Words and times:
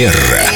Венера. 0.00 0.49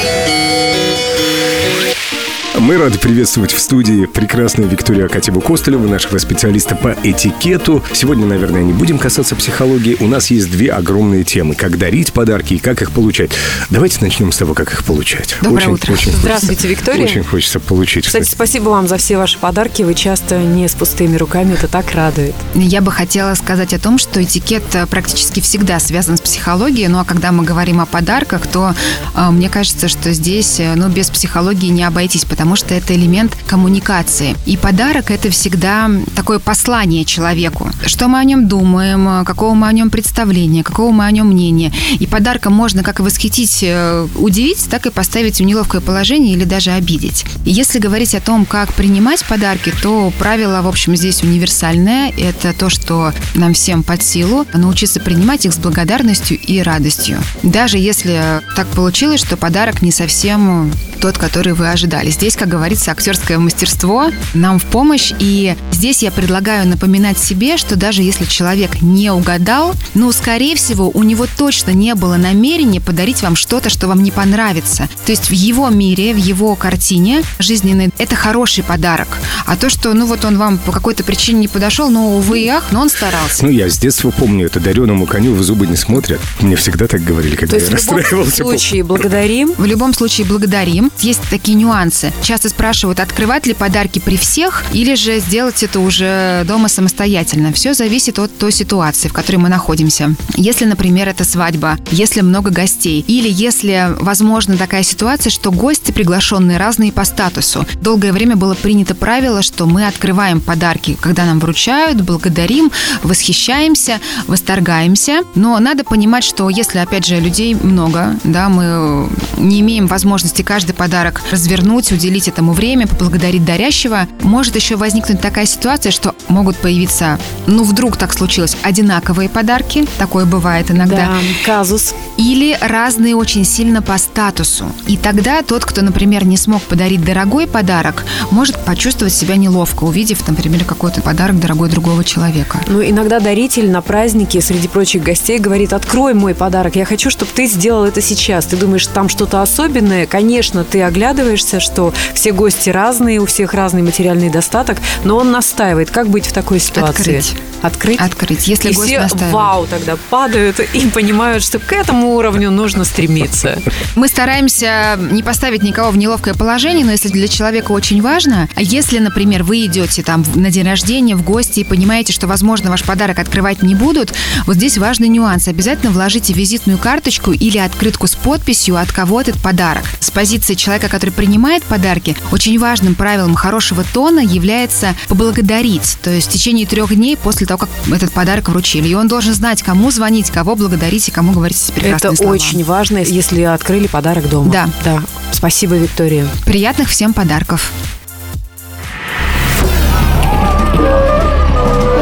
Мы 2.65 2.77
рады 2.77 2.97
приветствовать 2.97 3.51
в 3.53 3.59
студии 3.59 4.07
прекрасную 4.07 4.67
Викторию 4.67 5.05
Акатьеву 5.05 5.39
Костылеву, 5.39 5.87
нашего 5.87 6.17
специалиста 6.17 6.75
по 6.75 6.95
этикету. 7.03 7.83
Сегодня, 7.93 8.25
наверное, 8.25 8.63
не 8.63 8.73
будем 8.73 8.97
касаться 8.97 9.35
психологии. 9.35 9.95
У 9.99 10.07
нас 10.07 10.31
есть 10.31 10.49
две 10.49 10.71
огромные 10.71 11.23
темы. 11.23 11.53
Как 11.53 11.77
дарить 11.77 12.11
подарки 12.11 12.55
и 12.55 12.57
как 12.57 12.81
их 12.81 12.91
получать. 12.91 13.29
Давайте 13.69 13.99
начнем 14.01 14.31
с 14.31 14.37
того, 14.37 14.55
как 14.55 14.73
их 14.73 14.83
получать. 14.83 15.35
Доброе 15.43 15.67
утро. 15.67 15.93
Очень 15.93 16.11
Здравствуйте, 16.13 16.63
хочется, 16.63 16.67
Виктория. 16.67 17.05
Очень 17.05 17.23
хочется 17.23 17.59
получить. 17.59 18.07
Кстати, 18.07 18.27
спасибо 18.27 18.69
вам 18.69 18.87
за 18.87 18.97
все 18.97 19.17
ваши 19.17 19.37
подарки. 19.37 19.83
Вы 19.83 19.93
часто 19.93 20.39
не 20.39 20.67
с 20.67 20.73
пустыми 20.73 21.17
руками. 21.17 21.53
Это 21.53 21.67
так 21.67 21.91
радует. 21.91 22.33
Я 22.55 22.81
бы 22.81 22.91
хотела 22.91 23.35
сказать 23.35 23.75
о 23.75 23.79
том, 23.79 23.99
что 23.99 24.23
этикет 24.23 24.63
э, 24.73 24.87
практически 24.87 25.39
всегда 25.39 25.79
связан 25.79 26.17
с 26.17 26.21
психологией. 26.21 26.87
Ну 26.87 26.97
а 26.97 27.05
когда 27.05 27.31
мы 27.31 27.43
говорим 27.43 27.79
о 27.79 27.85
подарках, 27.85 28.47
то 28.47 28.73
э, 29.13 29.29
мне 29.29 29.49
кажется, 29.49 29.87
что 29.87 30.11
здесь 30.13 30.59
э, 30.59 30.73
ну, 30.73 30.89
без 30.89 31.11
психологии 31.11 31.67
не 31.67 31.83
обойтись, 31.83 32.25
потому 32.25 32.54
что 32.55 32.73
это 32.73 32.95
элемент 32.95 33.35
коммуникации. 33.47 34.35
И 34.45 34.57
подарок 34.57 35.11
это 35.11 35.29
всегда 35.29 35.89
такое 36.15 36.39
послание 36.39 37.05
человеку. 37.05 37.69
Что 37.85 38.07
мы 38.07 38.19
о 38.19 38.23
нем 38.23 38.47
думаем, 38.47 39.25
какого 39.25 39.53
мы 39.53 39.67
о 39.67 39.71
нем 39.71 39.89
представления, 39.89 40.63
какого 40.63 40.91
мы 40.91 41.05
о 41.05 41.11
нем 41.11 41.27
мнения. 41.27 41.73
И 41.99 42.07
подарком 42.07 42.53
можно 42.53 42.83
как 42.83 42.99
восхитить, 42.99 43.59
э, 43.63 44.07
удивить, 44.15 44.69
так 44.69 44.85
и 44.85 44.91
поставить 44.91 45.39
в 45.39 45.43
неловкое 45.43 45.81
положение 45.81 46.33
или 46.33 46.43
даже 46.43 46.71
обидеть. 46.71 47.25
И 47.45 47.51
если 47.51 47.79
говорить 47.79 48.15
о 48.15 48.21
том, 48.21 48.45
как 48.45 48.73
принимать 48.73 49.23
подарки, 49.25 49.73
то 49.81 50.11
правило, 50.17 50.61
в 50.61 50.67
общем, 50.67 50.95
здесь 50.95 51.23
универсальное. 51.23 52.11
Это 52.17 52.53
то, 52.53 52.69
что 52.69 53.13
нам 53.33 53.53
всем 53.53 53.83
под 53.83 54.01
силу 54.03 54.45
научиться 54.53 54.99
принимать 54.99 55.45
их 55.45 55.53
с 55.53 55.57
благодарностью 55.57 56.39
и 56.39 56.61
радостью. 56.61 57.19
Даже 57.43 57.77
если 57.77 58.41
так 58.55 58.67
получилось, 58.67 59.21
что 59.21 59.37
подарок 59.37 59.81
не 59.81 59.91
совсем 59.91 60.71
тот, 60.95 61.17
который 61.17 61.53
вы 61.53 61.69
ожидали. 61.69 62.09
Здесь, 62.09 62.35
как 62.35 62.47
говорится, 62.47 62.91
актерское 62.91 63.37
мастерство 63.37 64.09
нам 64.33 64.59
в 64.59 64.65
помощь. 64.65 65.13
И 65.19 65.55
здесь 65.71 66.03
я 66.03 66.11
предлагаю 66.11 66.67
напоминать 66.67 67.17
себе, 67.17 67.57
что 67.57 67.75
даже 67.75 68.01
если 68.01 68.25
человек 68.25 68.81
не 68.81 69.11
угадал, 69.11 69.73
ну, 69.93 70.11
скорее 70.11 70.55
всего, 70.55 70.89
у 70.89 71.03
него 71.03 71.27
точно 71.37 71.71
не 71.71 71.95
было 71.95 72.15
намерения 72.15 72.81
подарить 72.81 73.21
вам 73.21 73.35
что-то, 73.35 73.69
что 73.69 73.87
вам 73.87 74.03
не 74.03 74.11
понравится. 74.11 74.89
То 75.05 75.11
есть 75.11 75.29
в 75.29 75.33
его 75.33 75.69
мире, 75.69 76.13
в 76.13 76.17
его 76.17 76.55
картине 76.55 77.23
жизненной 77.39 77.89
это 77.97 78.15
хороший 78.15 78.63
подарок. 78.63 79.07
А 79.45 79.55
то, 79.55 79.69
что, 79.69 79.93
ну, 79.93 80.05
вот 80.05 80.25
он 80.25 80.37
вам 80.37 80.57
по 80.57 80.71
какой-то 80.71 81.03
причине 81.03 81.39
не 81.41 81.47
подошел, 81.47 81.89
ну, 81.89 82.17
увы 82.17 82.41
и 82.41 82.47
ах, 82.47 82.65
но 82.71 82.81
он 82.81 82.89
старался. 82.89 83.45
Ну, 83.45 83.51
я 83.51 83.69
с 83.69 83.77
детства 83.77 84.11
помню, 84.11 84.47
это 84.47 84.59
дареному 84.59 85.05
коню 85.05 85.33
в 85.33 85.43
зубы 85.43 85.67
не 85.67 85.75
смотрят. 85.75 86.19
Мне 86.39 86.55
всегда 86.55 86.87
так 86.87 87.03
говорили, 87.03 87.35
когда 87.35 87.57
То 87.57 87.63
есть 87.63 87.71
я 87.71 87.77
в 87.77 87.81
любом 87.81 87.97
расстраивался. 87.99 88.35
случае 88.35 88.83
благодарим. 88.83 89.53
В 89.57 89.65
любом 89.65 89.93
случае 89.93 90.27
благодарим. 90.27 90.84
Есть 90.99 91.21
такие 91.29 91.55
нюансы. 91.55 92.11
Часто 92.21 92.49
спрашивают, 92.49 92.99
открывать 92.99 93.45
ли 93.45 93.53
подарки 93.53 93.99
при 93.99 94.17
всех 94.17 94.63
или 94.73 94.95
же 94.95 95.19
сделать 95.19 95.63
это 95.63 95.79
уже 95.79 96.43
дома 96.45 96.67
самостоятельно. 96.67 97.53
Все 97.53 97.73
зависит 97.73 98.19
от 98.19 98.37
той 98.37 98.51
ситуации, 98.51 99.07
в 99.07 99.13
которой 99.13 99.37
мы 99.37 99.49
находимся. 99.49 100.15
Если, 100.35 100.65
например, 100.65 101.09
это 101.09 101.23
свадьба, 101.23 101.77
если 101.91 102.21
много 102.21 102.51
гостей, 102.51 103.03
или 103.07 103.29
если, 103.29 103.95
возможно, 103.99 104.57
такая 104.57 104.83
ситуация, 104.83 105.29
что 105.29 105.51
гости 105.51 105.91
приглашенные 105.91 106.57
разные 106.57 106.91
по 106.91 107.03
статусу. 107.05 107.65
Долгое 107.81 108.13
время 108.13 108.35
было 108.35 108.53
принято 108.53 108.95
правило, 108.95 109.41
что 109.41 109.65
мы 109.65 109.87
открываем 109.87 110.41
подарки, 110.41 110.97
когда 110.99 111.25
нам 111.25 111.39
вручают, 111.39 112.01
благодарим, 112.01 112.71
восхищаемся, 113.03 113.99
восторгаемся. 114.27 115.21
Но 115.35 115.57
надо 115.59 115.83
понимать, 115.83 116.23
что 116.23 116.49
если, 116.49 116.79
опять 116.79 117.05
же, 117.05 117.19
людей 117.19 117.55
много, 117.55 118.17
да, 118.23 118.49
мы 118.49 119.09
не 119.37 119.61
имеем 119.61 119.87
возможности 119.87 120.41
каждый 120.41 120.73
подарок 120.75 121.21
развернуть, 121.31 121.91
уделить 121.91 122.27
этому 122.27 122.53
время, 122.53 122.85
поблагодарить 122.87 123.43
дарящего, 123.45 124.07
может 124.21 124.55
еще 124.55 124.75
возникнуть 124.75 125.21
такая 125.21 125.45
ситуация, 125.45 125.91
что 125.91 126.13
могут 126.27 126.57
появиться, 126.57 127.17
ну, 127.47 127.63
вдруг 127.63 127.97
так 127.97 128.13
случилось, 128.13 128.55
одинаковые 128.61 129.29
подарки, 129.29 129.85
такое 129.97 130.25
бывает 130.25 130.69
иногда, 130.69 130.95
Да, 130.95 131.11
казус. 131.45 131.93
или 132.17 132.57
разные 132.61 133.15
очень 133.15 133.45
сильно 133.45 133.81
по 133.81 133.97
статусу. 133.97 134.65
И 134.87 134.97
тогда 134.97 135.41
тот, 135.41 135.65
кто, 135.65 135.81
например, 135.81 136.25
не 136.25 136.37
смог 136.37 136.61
подарить 136.63 137.03
дорогой 137.03 137.47
подарок, 137.47 138.05
может 138.31 138.57
почувствовать 138.65 139.13
себя 139.13 139.37
неловко, 139.37 139.85
увидев, 139.85 140.27
например, 140.27 140.65
какой-то 140.65 141.01
подарок 141.01 141.39
дорогой 141.39 141.69
другого 141.69 142.03
человека. 142.03 142.59
Ну, 142.67 142.83
иногда 142.83 143.19
даритель 143.19 143.71
на 143.71 143.81
празднике 143.81 144.41
среди 144.41 144.67
прочих 144.67 145.03
гостей 145.03 145.39
говорит, 145.39 145.71
открой 145.71 146.13
мой 146.13 146.35
подарок, 146.35 146.75
я 146.75 146.83
хочу, 146.85 147.09
чтобы 147.09 147.31
ты 147.33 147.47
сделал 147.47 147.85
это 147.85 148.01
сейчас. 148.01 148.45
Ты 148.45 148.57
думаешь, 148.57 148.85
там 148.87 149.07
что-то 149.07 149.41
особенное? 149.41 150.05
Конечно, 150.05 150.64
ты 150.65 150.81
оглядываешься, 150.83 151.59
что 151.59 151.93
все 152.13 152.31
гости 152.31 152.69
разные, 152.69 153.19
у 153.19 153.25
всех 153.25 153.53
разный 153.53 153.81
материальный 153.81 154.29
достаток, 154.29 154.77
но 155.03 155.17
он 155.17 155.31
настаивает. 155.31 155.91
Как 155.91 156.09
быть 156.09 156.25
в 156.25 156.33
такой 156.33 156.59
ситуации? 156.59 157.17
Открыть. 157.17 157.35
Открыть? 157.61 157.99
Открыть, 157.99 158.47
если 158.47 158.69
и 158.69 158.73
гость 158.73 158.87
все 158.87 158.99
настаивает. 158.99 159.33
вау 159.33 159.67
тогда 159.67 159.97
падают 160.09 160.59
и 160.59 160.87
понимают, 160.87 161.43
что 161.43 161.59
к 161.59 161.71
этому 161.73 162.15
уровню 162.15 162.51
нужно 162.51 162.83
стремиться. 162.83 163.59
Мы 163.95 164.07
стараемся 164.07 164.99
не 165.11 165.23
поставить 165.23 165.63
никого 165.63 165.91
в 165.91 165.97
неловкое 165.97 166.33
положение, 166.33 166.85
но 166.85 166.91
если 166.91 167.09
для 167.09 167.27
человека 167.27 167.71
очень 167.71 168.01
важно, 168.01 168.49
а 168.55 168.61
если, 168.61 168.99
например, 168.99 169.43
вы 169.43 169.65
идете 169.65 170.03
там 170.03 170.23
на 170.35 170.51
день 170.51 170.65
рождения 170.65 171.15
в 171.15 171.23
гости 171.23 171.61
и 171.61 171.63
понимаете, 171.63 172.13
что, 172.13 172.27
возможно, 172.27 172.69
ваш 172.69 172.83
подарок 172.83 173.19
открывать 173.19 173.63
не 173.63 173.73
будут, 173.73 174.13
вот 174.45 174.57
здесь 174.57 174.77
важный 174.77 175.07
нюанс. 175.07 175.47
Обязательно 175.47 175.91
вложите 175.91 176.33
визитную 176.33 176.77
карточку 176.77 177.31
или 177.31 177.57
открытку 177.57 178.07
с 178.07 178.15
подписью, 178.15 178.77
от 178.77 178.91
кого 178.91 179.21
этот 179.21 179.41
подарок. 179.41 179.83
С 179.99 180.11
позиции 180.11 180.54
действия 180.55 180.65
человека, 180.65 180.89
который 180.89 181.11
принимает 181.11 181.63
подарки, 181.63 182.15
очень 182.31 182.57
важным 182.59 182.95
правилом 182.95 183.35
хорошего 183.35 183.83
тона 183.93 184.19
является 184.19 184.95
поблагодарить. 185.07 185.97
То 186.01 186.09
есть 186.09 186.27
в 186.27 186.31
течение 186.31 186.65
трех 186.65 186.93
дней 186.95 187.17
после 187.17 187.45
того, 187.45 187.59
как 187.59 187.69
этот 187.91 188.11
подарок 188.11 188.49
вручили. 188.49 188.87
И 188.87 188.95
он 188.95 189.07
должен 189.07 189.33
знать, 189.33 189.61
кому 189.61 189.91
звонить, 189.91 190.31
кого 190.31 190.55
благодарить 190.55 191.07
и 191.07 191.11
кому 191.11 191.33
говорить 191.33 191.71
прекрасные 191.73 192.13
Это 192.13 192.15
слова. 192.15 192.33
очень 192.33 192.63
важно, 192.63 192.97
если 192.97 193.41
открыли 193.41 193.87
подарок 193.87 194.29
дома. 194.29 194.51
Да. 194.51 194.69
да. 194.83 195.03
Спасибо, 195.31 195.75
Виктория. 195.75 196.27
Приятных 196.45 196.89
всем 196.89 197.13
подарков. 197.13 197.71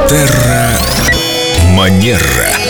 Терра 0.09 0.77
Манера. 1.75 2.62